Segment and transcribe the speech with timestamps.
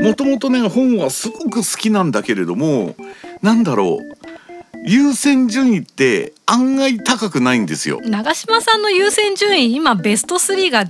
[0.00, 2.94] もともとね本はすごく好きなんだけれども
[3.40, 4.22] なんだろう
[4.84, 8.00] 優先順位って案外高くないんですよ。
[8.02, 10.84] 長嶋さんの優先順位今ベスト3が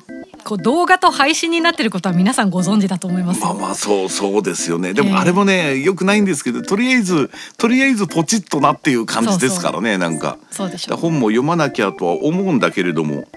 [0.45, 3.41] こう動画と配信になってることは皆さんご存知だと思います。
[3.41, 4.95] まあまあそうそうですよね。
[4.95, 10.39] でもあれもね、よくないんですけどとりあえずとりあえずポチッとなっていう感じですからねなんか。
[10.51, 13.29] そうでしょう本も読まなきゃとは思うんだけれども、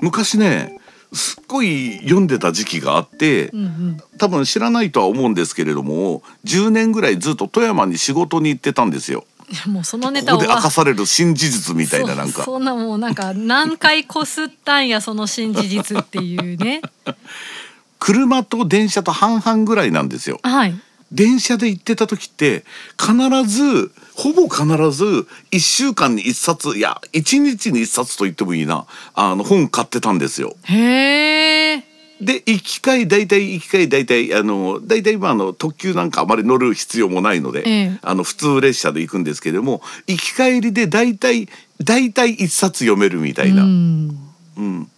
[0.00, 0.78] 昔ね
[1.12, 3.96] すっごい読んでた時期があって、うんうん。
[4.18, 9.24] 多分知らないとは思うんですけれども10年ぐらいずっと富山に仕事に行ってたんですよ。
[9.68, 16.82] もうそのネこタをこで明かされる新事実みたいななんかそんなもうなんか何回こすったんやその新事実っていうね
[17.98, 20.40] 車と電車と半々ぐらいなんですよ。
[20.42, 20.80] はい
[21.12, 22.64] 電車で行ってた時って
[23.00, 23.14] 必
[23.48, 30.56] ずほぼ必ず1週間に1冊いや1日に1冊と言ってもいいなあの本買ってたんですよ。
[30.64, 31.85] へえ
[32.20, 41.48] で行き帰大体行き帰大体あの大体今あの特急なんかあまり乗る必要もないので、ええあの普通列車で行くんですけれども行き帰りで大体
[41.82, 43.64] 大体1冊読めるみたいな。
[43.64, 44.18] うん
[44.56, 44.90] うん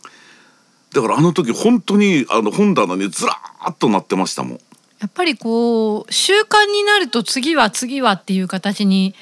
[0.91, 4.61] だからあの時本当にあの本棚にずらーっとなってましたもん。
[5.01, 9.15] やっぱりこう習慣になると次は次はっていう形に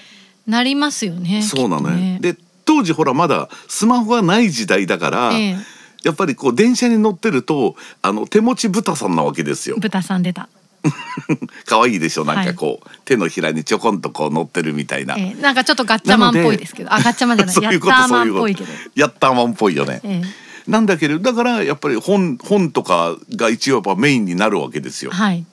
[0.47, 1.43] なりますよね。
[1.43, 5.57] そうなのよ、ねで当時ほらまだスマホがない時代だから、ええ
[6.07, 9.77] やっぱりこう電車に乗ってるとあの手持ち豚さんなわけですよ。
[9.81, 10.49] 豚さん出た。
[11.67, 12.25] 可愛いでしょ？
[12.25, 15.17] なんはいかこう、手のひらにちょこんとこう乗ってるみたいな。
[15.19, 18.71] ええなんかちょっとガッチャマンっぽいですけど、あガッチャマンじゃない、 そういうことそういうことンっぽいけど。
[18.95, 20.01] ヤッターマンっぽいよね。
[20.05, 20.23] え
[20.69, 25.11] なんだけどだからやっぱり本本とかが一応やっぱメインになるわけですよ。
[25.13, 25.45] えはい。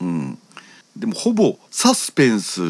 [0.00, 0.38] うん、
[0.96, 2.62] でもほぼサスペンス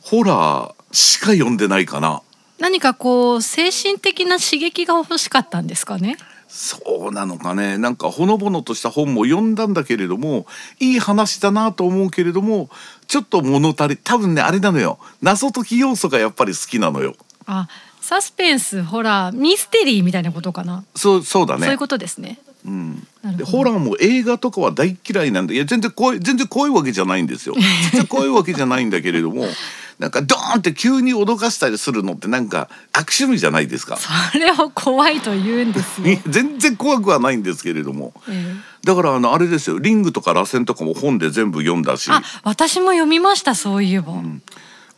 [0.00, 2.22] ホラーしか読んでないかな。
[2.58, 6.16] 何かこう精神的な刺激が欲しかったんですかね？
[6.48, 7.78] そうなのかね。
[7.78, 10.46] なんかほのぼのとした本も読んだんだけれども
[10.80, 12.70] いい話だなと思うけれども
[13.08, 14.98] ちょっと物足り多分ねあれなのよ。
[15.22, 17.14] 謎解き要素がやっぱり好きなのよ。
[17.46, 17.68] あ、
[18.00, 20.84] サスペンス、ホラー、ミステリーみたいなことかな。
[20.94, 21.62] そうそうだね。
[21.62, 22.38] そういうことですね。
[22.64, 23.06] うん。
[23.36, 27.54] でホラーも映画とかは大嫌いなんでいや全然怖い全然怖いわけじゃないんですよ。
[27.92, 29.44] 全然怖いわけじゃないんだけれども
[29.98, 33.96] なんかドーンって急に脅かしたりするのってなんか悪趣味じゃないですか？
[33.96, 36.18] それを怖いと言うんですよ。
[36.28, 43.54] 全然怖くはないんですけれどもええだからあのあれですよリングとか螺旋とかも本で全部読んだしあ、私も読みました。
[43.54, 44.12] そういえば。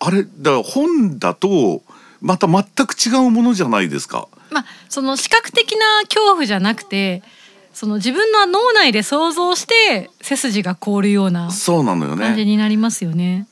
[0.00, 1.82] あれだから本だと
[2.20, 4.26] また全く違うものじゃないですか。
[4.50, 7.22] まあ、その視覚的な恐怖じゃなくて。
[7.74, 12.44] その自分の脳内で想像して背筋が凍るような感じね。
[12.44, 13.46] になりますよね。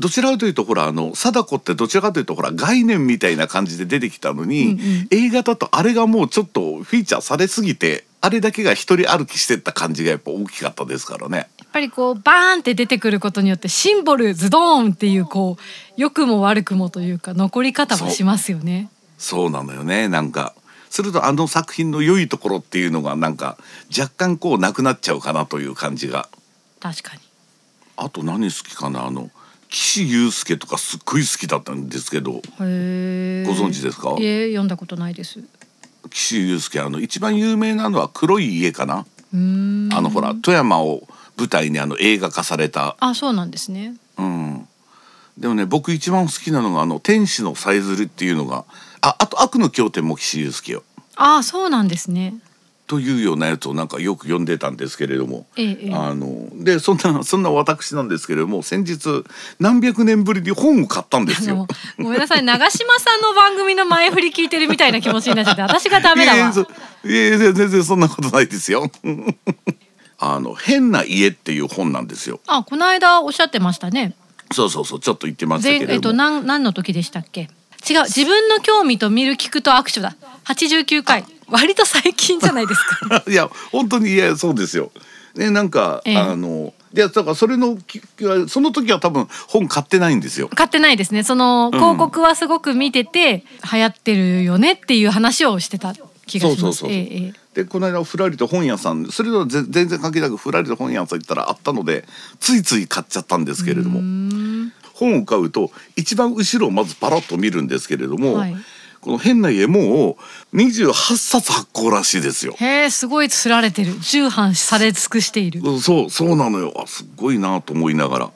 [0.00, 11.48] どちらかというとほらあの貞子ってどちらかというとほら概念みたいな感じで出てきたのに、うんうん映画だとあれがもうちょっとフィーチャーされすぎてあれだけが一人歩きしてった感じがやっぱ大きかったですからね。
[11.58, 15.62] やっぱりこうバーンって出てくることによってシンボルズドーンっていうこう
[15.96, 18.88] 良くも悪くもというか残り方はしますよね。
[19.18, 20.54] そうなのよねなんか。
[20.90, 23.56] するとあの作品の良いところっていうのがなんか
[23.96, 26.28] 若干こうなくなっちゃうかなという感じが。
[26.80, 27.22] 確かに。
[27.96, 29.06] あと何好きかな？
[29.06, 29.30] あの
[29.70, 32.32] 岸優介とかすっごい好きだったんですけど。
[32.32, 34.16] ご存知ですか？
[34.18, 35.40] いえ読んだことないです。
[35.40, 35.44] う
[36.10, 38.98] 岸優介あの一番有名なのは黒い家かな？
[38.98, 41.06] あのほら富山を
[41.38, 43.94] 舞台にあの映画化されたあそうなんですね。
[44.18, 44.66] うん
[45.38, 48.64] でもね僕一番好きなのがあの天使のさえずりっていうのが
[49.00, 50.82] ああと悪の経典も岸優介よ
[51.16, 52.34] あそうなんですね。
[52.90, 59.22] というようなやつをなんかよく読んでたんですけれども、ええええあのでそんなそんな私なんですけれども先日
[59.60, 61.68] 何百年ぶりに本を買ったんですよ。
[61.98, 66.52] ごめんなさい長嶋さんの番組の前振り聞いてるみたいな気持ちになっちゃって私がダメだわいや
[67.38, 68.90] 全然そんなことないですよ。
[70.18, 72.40] あの変な家っていう本なんですよ。
[72.48, 74.16] あこの間おっしゃってましたね。
[74.50, 76.16] そうそうそうちょっと言ってましえっとけれども。
[76.16, 77.42] 何何の時でしたっけ？
[77.88, 84.90] 違う自分の興味と見る聞くと握手だ89回割と最近じゃないですか いや本当にいやそうですよ。
[85.34, 86.16] ねなんか、ええ。
[86.16, 88.00] あのいやだからそれのき
[88.48, 90.48] その時は多分本買ってないんですよ。
[90.48, 91.22] 買ってないですね。
[91.22, 95.94] その広告はすごく見てて、流行ってるよねっていう話をしてた
[96.26, 96.60] 気がします。
[96.60, 102.04] そうそうそうえでこの間ふらりと本屋さんそれとはぜ全然関係なくふらりと本屋さん行ったらあったので
[102.38, 104.00] ついつい買っちゃったんですけれども。
[104.94, 108.56] 本を買うと一番後ろをまずパラッと見るんですけれども、はい
[109.00, 110.18] この変な家も
[110.52, 112.54] う28冊発行らしいですよ。
[112.58, 113.94] へえすごい釣られてる。
[114.00, 115.62] 重版され尽くしている。
[115.80, 116.74] そうそうなのよ。
[116.76, 118.30] あすっごいなと思いながら。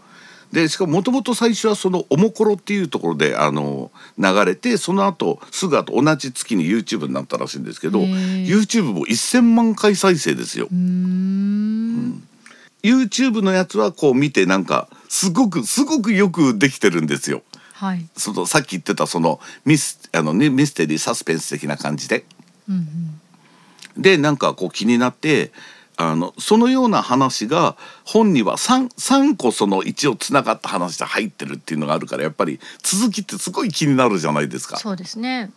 [0.53, 10.69] でしかももともと最初はその「おもころ」っていうところであの流れてその後すぐ後同じ月に YouTube になったらしいんですけど YouTube も1,000万回再生ですよ。
[10.71, 12.23] うーん。
[12.85, 17.43] YouTube のやつはこう見てなんかすごくすごくよくできてるんですよ。
[17.85, 18.07] はい。
[18.17, 22.25] そのさっき言ってたそのミスあの、ね、ミステリーサスペンス的な感じで。
[22.69, 22.79] うんう
[23.99, 24.03] ん。
[24.03, 25.53] でなんかこう気になって
[25.97, 34.79] あのそのような話が本には 3, 3個その一応つながった話で入ってるっていうのがあるからやっぱり続きってすごい気になるじゃないですか。
[34.79, 35.53] そうですね。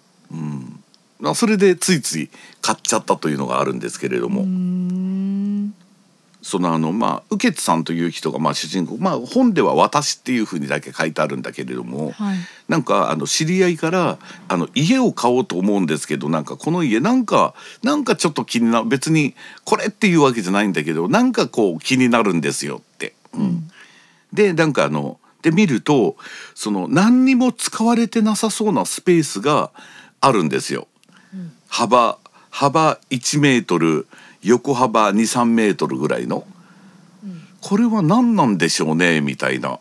[1.19, 2.29] まあそれでついつい
[2.61, 5.06] 買っちゃったというのがあるんですけれども、うーん
[6.41, 12.37] そのあのまあ右傑さんという人がまあ主人公まあ本では「私」っていうふうにだけ書いてあるんだけれども、はい
[12.67, 14.17] なんかあの知り合いから
[14.49, 23.13] あの家を買おうと思うんですけどなんかこの家なんかなんかちょっと気になる別にこれっていうわけじゃないんだけどなんかこう気になるんですよって。
[23.33, 23.71] うん
[24.33, 26.17] でなんかあので見ると
[26.53, 29.71] その何にも使われてなさそうなスペースが
[30.19, 30.87] あるんですよ。
[31.69, 32.17] 幅
[32.57, 34.07] 幅1メートル
[34.41, 36.43] 横幅23メートルぐらいの、
[37.61, 39.79] これは何なんでしょうねみたいな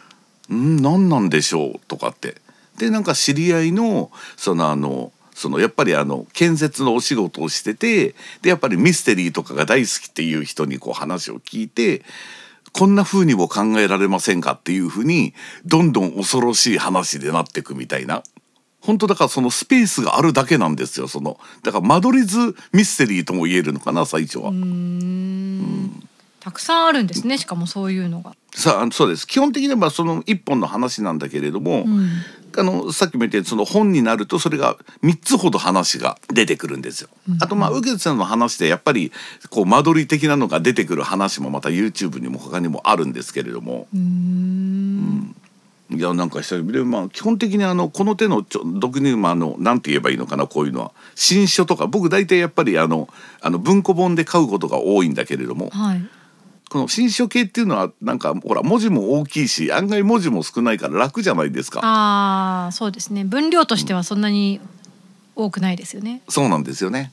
[0.52, 2.36] 「ん何なんでしょう?」とかって
[2.76, 12.02] でなんか知り合いのそのあのそのやっぱりあの建設のお仕事をしててでやっぱりミステリーとかが大好きっていう人にこう話を聞いて
[12.72, 15.32] こんな風にも考えられませんかっていう風に
[15.64, 18.22] どんどん恐ろしい話でなってくみたいな。
[18.80, 24.50] 本当だからそのスペースがあるだけなんですよそのだから間取り図ミステリーとも言えるのかな最初は。
[24.50, 26.08] うーん
[26.40, 28.34] たくさんあるんですねしかもそういうのが。
[28.54, 32.08] さあそうです基本的にはその一本の話なんだけれども、うん
[32.56, 37.08] あのさっきも言ったようにその本になるとそれが3つほど話が出てくるんですよ。
[37.40, 39.12] あとまあ右傑さんの話でやっぱり
[39.50, 43.86] こう間取り的なのが出てくる話もまた YouTube にも他にもあるんですけれども。
[43.92, 45.36] うーん
[45.90, 53.08] いやなんか久しぶりでまあ基本的にあのこの手のちょ毒入間のなんて言えばいいのかなこういうのは新書とか僕大体やっぱりあの
[53.40, 56.08] あの文庫本で買うことが多いんだけれどもはい
[56.68, 61.80] この新書系っていうのはなんかほら文字も大きいし案外文字も少ないから楽じゃないですか。
[61.82, 64.60] ああそうですね分量としてはそんなに
[65.34, 66.20] 多くないですよね。
[66.28, 67.12] そうなんですよね。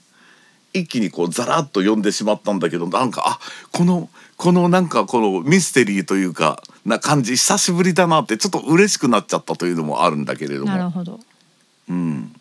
[0.73, 3.39] 一気にこうザラッと読んでしまったんだけどなんかあ
[3.71, 10.71] このこのなんかこのミステリーというかな感じ久しぶりだなってちょっと嬉しくなっちゃったというのもあるんだけれども。
[10.71, 11.19] なるほど。
[11.89, 12.35] うん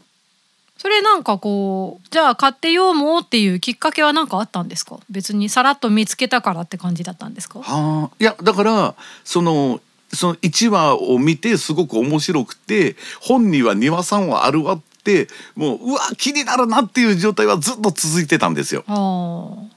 [0.76, 4.99] それなんかこうじゃあ買って読もうっていうきっかけは何かあったんですか？
[5.08, 7.61] 別にさらっと見つけたからって感じだったんですか？
[7.61, 8.94] はあいやだから
[9.25, 9.81] その
[10.12, 18.85] その1話を見てすごく面白くて本には2話3話あるわってもううわ気になるなっていう状態はずっと続いてたんですよ。
[18.87, 19.73] あー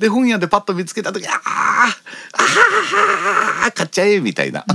[0.00, 1.34] で本屋でパッと見つけた時あー
[3.66, 4.64] あー買っちゃえみたいな。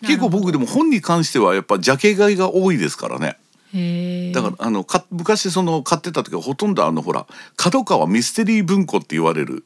[0.00, 3.36] 結構僕でも本に関してはやっぱジャケ買いが多いですからね。
[4.32, 7.26] だからあのか昔その買ってた時はほとんどあのほら
[7.56, 9.64] 角川ミステリー文庫って言われる、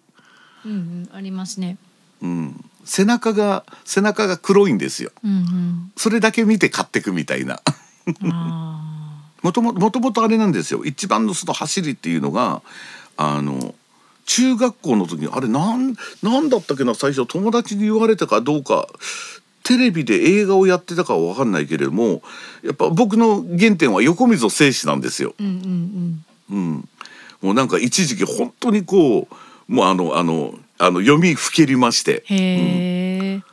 [0.64, 1.78] うんうんありますね
[2.22, 5.12] うん、背中が背中が黒いんですよ。
[5.24, 7.60] うんそれだけ見て買ってくみたいな。
[8.06, 8.82] う んあ
[9.42, 12.62] もとももともとあれなんですよ一番のその走りっていうのが
[13.16, 13.74] あの
[14.26, 18.88] 中学校の時にあれなんなんだったっけな最初友達に言われたかどうか
[19.62, 22.22] テレビで映画をやってたかは分かんないけれども
[22.62, 25.34] やっぱ僕の原点は横溝正史なんですよ。
[25.40, 26.56] ーうんうん。
[26.56, 26.88] うん、
[27.42, 29.26] もうなんか一時期本当にこ
[29.68, 32.24] うもうあのあのあの読みふけりまして。
[32.30, 33.44] うん。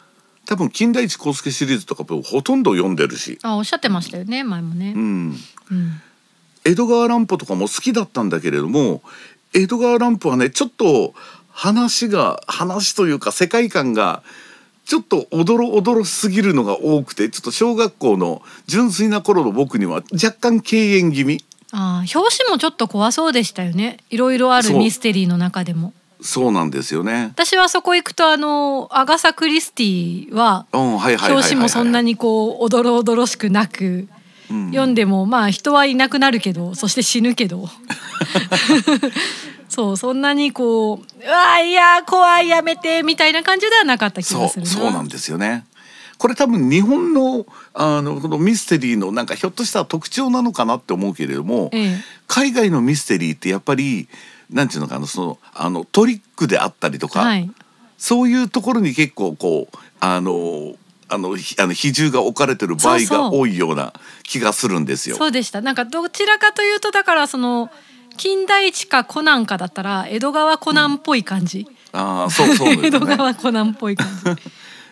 [0.45, 4.93] 多分金田一耕助シリーズとかほとんど読んでるし、あおっしゃってましたよね前もね。
[4.95, 5.01] うん、
[5.71, 6.01] うん。
[6.65, 9.01] 江戸川乱歩とかも好きだったんだけれども
[9.53, 11.13] 江戸川乱歩はねちょっと
[11.49, 14.23] 話が話というか世界観が
[14.85, 21.43] ちょっとおどろおどろしすぎるのが多くてちょっと小学校の純粋な頃の僕には若干敬遠気味。
[21.71, 23.97] あー表紙もちょっと怖そうでしたよね。
[24.09, 25.93] いろいろあるミステリーの中でも。
[26.21, 27.29] そうなんですよね。
[27.33, 34.09] 私はそこ行くとあのアガサ・クリスティは表紙もそんなにこうおどろおどろしくなくうん
[34.67, 37.69] 読んでもまあ人はいなくなるけどそして死ぬけど。
[39.69, 44.69] そうそんなにこう「うわいや怖いやめて」みたいな感じではなかった気そうがするな。
[44.69, 45.65] そうなんですよね。
[46.19, 52.03] これ多分日本のあのこのミステリーのなんかひょっとしたら特徴なのかなって思うけれども、ええ。
[52.27, 54.07] 海外のミステリーってやっぱり
[54.51, 57.49] なんていうのかなそのあのトリックであったりとか、はい。
[57.97, 60.75] そういうところに結構こうあの
[61.13, 63.93] あのひあの比重が置かれてる場合が多いような
[64.23, 65.15] 気がするんですよ。
[65.17, 65.61] そうでした。
[65.61, 67.69] なんかどちらかというとだからその
[68.17, 72.99] 金田一かコナンかだったら江戸川コナンっぽい感じ、ああそうそうです 江戸。
[73.05, 74.23] 川コナンっぽい感じ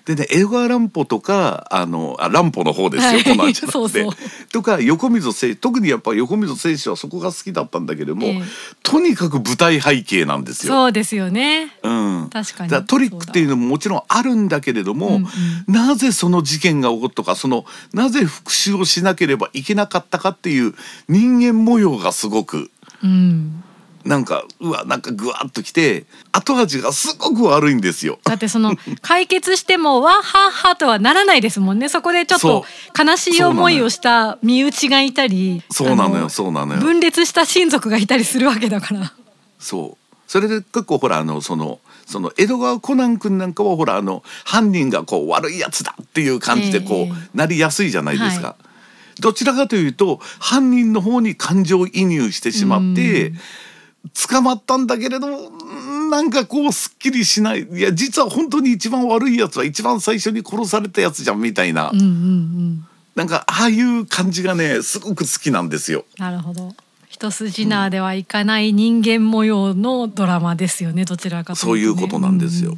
[0.05, 3.23] でね江戸川乱歩とかあのあ乱歩の方ですよ、はい。
[3.23, 4.11] このあっちゃなくてそうそう。
[4.51, 8.41] とか横溝正特にやっぱ横溝正史はそこが好きだったんだけれども、ええ。
[8.83, 10.73] とにかく舞台背景なんですよ。
[10.73, 11.71] そうですよね。
[11.83, 12.87] うん、確かに。
[12.87, 15.27] トリックっていうのももちろんあるんだけれども、うんうん。
[15.67, 20.73] なぜその事件が起こったかそのなぜ復讐をしなければいけなかったかっていう
[21.07, 22.71] 人間模様がすごく
[23.03, 23.63] うん。
[24.05, 28.19] なんかうわなんかぐわっときて後味がすごく悪いんですよ。
[28.23, 31.89] だってその 解決してもわっはっはとはならないですもんね。
[31.89, 32.65] そこでちょっと
[32.97, 39.13] 悲しい思いをした身内がいたり、そうなのよあそうなのよ分裂した親族がいたりするわけだから。
[39.59, 48.47] そうそれで結構ほらあのそのその江戸川コナン君なんかはほらあの犯人がこう悪いやつだっていう感じでこう、ええなりやすいじゃないですか。
[48.47, 48.55] は
[49.19, 53.33] どちらかというと犯人の方に感情移入してしまって
[54.29, 55.27] 捕まったんだけれど
[56.09, 62.87] なんかこうすっきりしないいや実は本当に一番悪いやつは一番最初に殺されたやつじゃんみたいな、うんうんうん。
[63.15, 66.05] なんかああいう感じがねすごく好きなんですよ。
[66.17, 66.73] なるほど。
[67.07, 71.05] 一筋縄ではいかない人間模様のドラマですよね。
[71.05, 71.69] どちらかというと、ね。
[71.69, 72.77] そういうことなんですよ。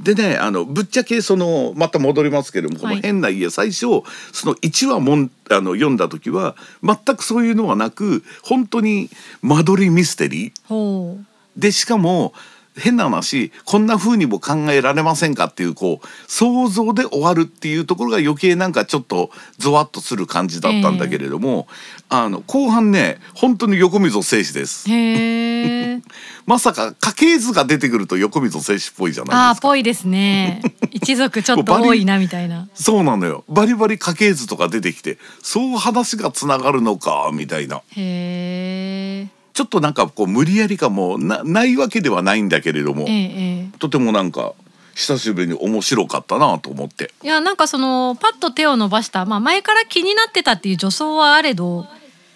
[0.00, 9.08] でねあのぶっちゃけそのまた戻りますけれどもこのはい変な家、最初その1話もんあの読んだ時は全くそういうのはなく本当に
[9.42, 11.18] 間取りミステリー。
[11.56, 12.34] でしかも
[12.78, 21.66] 変な話こんな風にも考えられませんかっていうこう想像で終わるっていうところが余計なんかちょっとゾワッとする感じだったんだけれども、
[22.08, 24.88] あの後半ね本当に横溝正史です。
[26.46, 29.68] まさか家系図が出てくると横溝正史っぽいじゃないああですか。
[29.68, 30.62] ぽいですね。
[30.92, 32.68] 一族ちょっと多いなみたいな。
[32.74, 39.35] そうなのよバリバリ家系図とか出てきてそう話がつながるのかみたいなへえ。
[39.56, 43.78] ちょっとなんかこう無理やりかもなないわけではないんだけれども、ええええ。
[43.78, 44.52] とてもなんか
[44.94, 51.86] 久しぶりに面白かったなと思っていやなんかそのパッと手を伸ばした、まあ、前から気になってたっていう女装はあれど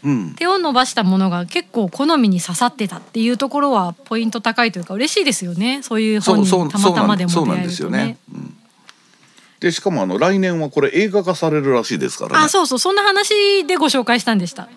[0.02, 8.16] うん手を伸ばしたものが結構好みに刺さってたっていうところはポイント高いというか嬉しいですよねそういう本にたまたまでも出そうなん会えるとねですよね。。
[8.32, 8.56] うん
[9.60, 14.70] でしかもあの来年はこれ映画化されるらしいですからねあそうそうそんな話でご紹介したんでした。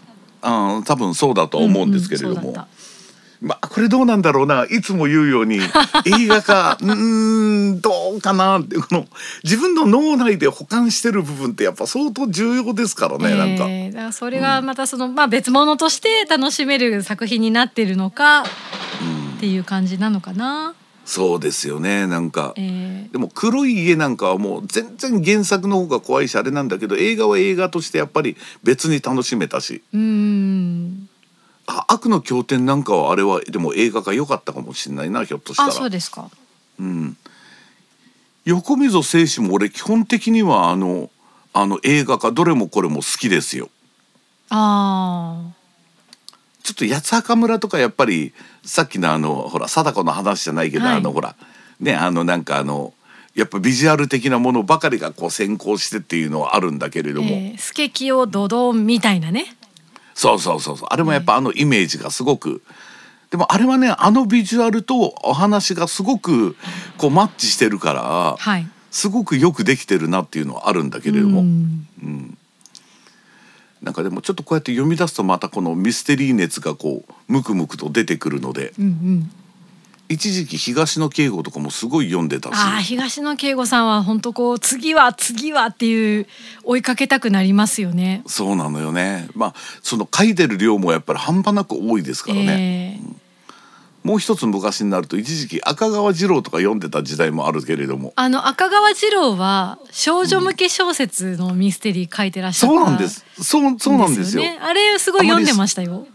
[0.43, 2.63] あー多分そうだとは思うんですけれども、うんうん
[3.43, 5.59] まあこれどうなんだろうないつも言うように
[6.07, 9.05] 映画化うーんどうかなってこの
[9.43, 13.65] 自分の脳内で保管してる部分ってやっぱ相当重要ですからね、なんか。
[13.67, 20.73] えーだからそれがまたその、まあ別物として楽しめる作品になってるのかっていう感じなのかな。
[21.05, 29.83] そうですよねなんか、えーでも黒い家なんかはもう全然原作の方が怖いしあれなんだけど映画は映画としてやっぱり別に楽しめたし。
[29.93, 31.09] うーん。
[31.67, 36.29] あ悪の経典なんかはあれはでも映画が良かったかもしれないなひょっとしたあらそうですか。
[36.79, 37.15] うん、
[38.45, 41.11] 横溝正史も俺基本的にはあの
[41.53, 43.69] あの映画化どれもこれも好きですよ。
[44.49, 45.63] ああ。
[46.63, 48.33] ちょっと八坂村とかやっぱり
[48.63, 50.95] さっきのあのほら貞子の話じゃないけど、はい。
[50.97, 51.35] あのほら
[51.79, 52.93] ねあのなんかあの
[53.35, 59.55] やっぱビジュアル的なものばかりがこう先行してっていうのはあるんだけれども、えー、スケキヨドドンみたいなね。
[60.13, 60.87] そうそうそうそう。
[60.91, 62.61] あれもやっぱあのイメージがすごく、
[63.31, 66.55] でもあれはねあのビジュアルとお話がすごく
[66.97, 68.67] こうマッチしてるから、はい。
[68.91, 72.37] すごくよくできてるなっていうのはあるんだけれども、うん
[73.83, 79.31] なんかでもちょっとこうやって読み出すとまたこのミステリー熱がこうムクムクと出てくるのでうんうん。
[80.09, 82.53] 一時期東野圭吾とかもすごい読んでたし。
[82.55, 86.27] ああ東野圭吾さんは本当こう次は次はっていう
[86.63, 88.21] 追いかけたくなりますよね。
[88.27, 89.27] そうなのよね。
[89.33, 93.22] まあその書いてる量もやっぱり半端なく多いですからね、えー
[94.03, 104.59] もう一つ昔になると一時期赤川次郎とか読んでた時代もあるけれどもあの赤川次郎は少女向け小説のミステリー書いてらっしゃった、そうなんですそうそうなんですよね。
[104.61, 106.07] あれすごい読んでましたよ。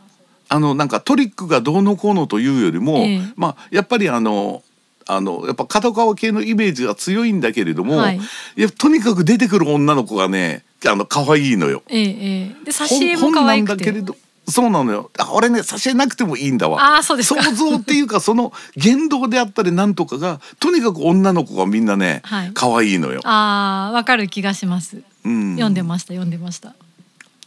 [0.50, 4.62] あのなんかトリックがどうのこうのというよりも、ええまあやっぱりあの
[5.06, 8.18] あのやっぱ角川系のイメージが強いんだけれども、はい
[8.56, 11.82] い、やとにかく出てくる女の子がねあの可愛いのよ。
[11.88, 14.02] ええええで挿絵も可愛くて本なんだけれ。
[14.02, 14.16] ど
[14.48, 15.10] そうなのよ。
[15.18, 16.96] あ俺ね挿絵なくてもいいんだわ。
[16.96, 17.42] あーそうですか。
[17.42, 22.50] 想像っていうかその言動であったりなんとかがとにかく女の子がみんなね、はい。
[22.54, 25.02] 可愛いのよ、ああわかる気がします。
[25.24, 26.74] うん、読んでました読んでました。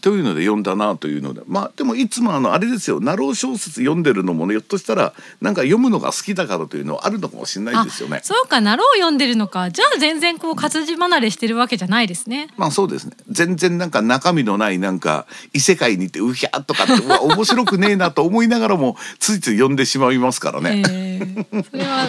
[0.02, 1.42] というので読んだなというので。
[1.48, 3.00] まあでもいつもあのあれですよ。
[3.00, 8.18] ナロー小説読んでるのもねひょっとしたらなんか読むのが好きだからというのはあるのかもしれないですよね。
[8.18, 8.24] あ。
[8.24, 8.60] そうか。
[8.60, 9.72] なろう読んでるのか。
[9.72, 12.50] じゃあ全然こう活字離れしてるわけじゃないですね。
[12.58, 13.14] まあそうですね。
[13.30, 20.84] 全然なんか中身のないなんか異世界に行ってうひゃーとかってうわ面白くねえなと思いながらもついつい読んでしまいますからね。
[20.90, 21.64] ええ。
[21.64, 22.08] それは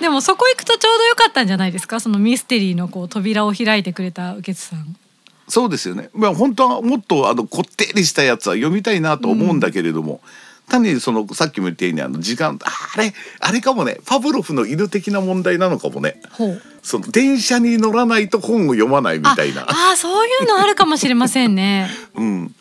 [0.00, 2.00] でもそこ行くとちょうどよかったんじゃないですか？
[2.00, 4.96] そのミステリーのこう扉を開いてくれた右傑さん
[5.52, 6.08] そうですよね。
[6.14, 10.22] まあ本当はもっとあのこってりしたやつは読みたいなと思うんだけれども、
[10.66, 16.22] 単にそのさっきも言ったようにあの時間あれあれかもねパブロフの犬的な問題なのかもね。
[16.82, 19.64] その電車に乗らないと本を読まないみたいな。
[19.64, 22.54] ああそういうのあるかもしれませんね うん。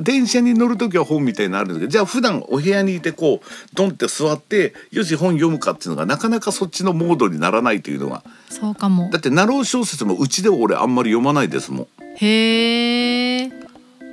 [0.00, 11.86] 電車に乗る時は本みたいになるんだけどじゃあ普段お部屋にいてこうドンって座ってよし本読むかっていうのがなかなかそっちのモードにならないというのがそうかもだってナロー小説もうちでは俺あんまり読まないですもん
[12.20, 13.52] へえ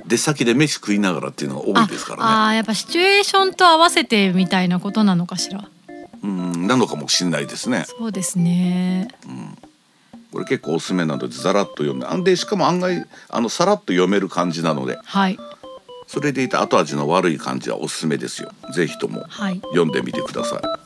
[0.06, 2.22] 出先で飯食いながらっていうのが多いですからね。
[2.24, 5.64] ああーやっぱシチュエーションと合わせてみたいなことなのかしら。
[6.22, 7.84] うんなのかもしれないですね。
[7.86, 9.08] そうですね。
[10.32, 14.98] これ結構おすすめなのでざらっと読んであんでしかも案外あのさらっと読める感じなので。
[15.04, 15.38] はい。
[16.06, 18.52] それでいた後味の悪い感じはおすすめですよ。
[18.72, 19.60] ぜひともはい。
[19.60, 20.85] 読んでみてください